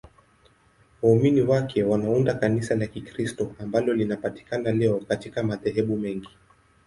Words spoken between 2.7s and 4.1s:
la Kikristo ambalo